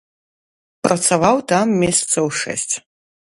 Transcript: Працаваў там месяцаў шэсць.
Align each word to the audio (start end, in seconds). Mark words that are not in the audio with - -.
Працаваў 0.87 1.37
там 1.51 1.67
месяцаў 1.85 2.25
шэсць. 2.41 2.73